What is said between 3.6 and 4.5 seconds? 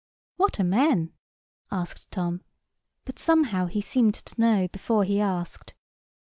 he seemed to